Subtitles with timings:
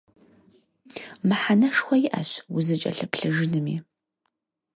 [1.27, 3.75] Мыхьэнэшхуэ иӀэщ узыкӀэлъыплъыжынми.